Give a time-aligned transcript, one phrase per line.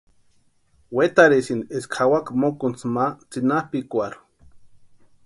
[0.99, 4.19] Wetarhesínti eska jawaka mokuntsi ma tsʼinapʼikwarhu.